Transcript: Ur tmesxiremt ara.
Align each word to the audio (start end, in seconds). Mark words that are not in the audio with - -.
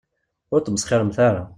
Ur 0.53 0.59
tmesxiremt 0.61 1.17
ara. 1.27 1.43